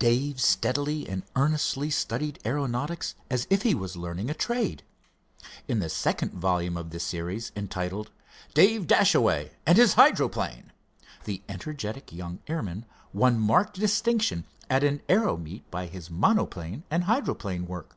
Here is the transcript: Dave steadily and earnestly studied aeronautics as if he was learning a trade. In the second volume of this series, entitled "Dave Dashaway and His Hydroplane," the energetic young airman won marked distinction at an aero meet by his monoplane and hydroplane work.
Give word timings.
Dave 0.00 0.40
steadily 0.40 1.08
and 1.08 1.22
earnestly 1.36 1.88
studied 1.88 2.40
aeronautics 2.44 3.14
as 3.30 3.46
if 3.48 3.62
he 3.62 3.76
was 3.76 3.94
learning 3.96 4.28
a 4.28 4.34
trade. 4.34 4.82
In 5.68 5.78
the 5.78 5.88
second 5.88 6.32
volume 6.32 6.76
of 6.76 6.90
this 6.90 7.04
series, 7.04 7.52
entitled 7.54 8.10
"Dave 8.54 8.88
Dashaway 8.88 9.52
and 9.64 9.78
His 9.78 9.94
Hydroplane," 9.94 10.72
the 11.26 11.44
energetic 11.48 12.12
young 12.12 12.40
airman 12.48 12.86
won 13.12 13.38
marked 13.38 13.78
distinction 13.78 14.46
at 14.68 14.82
an 14.82 15.00
aero 15.08 15.36
meet 15.36 15.70
by 15.70 15.86
his 15.86 16.10
monoplane 16.10 16.82
and 16.90 17.04
hydroplane 17.04 17.64
work. 17.68 17.96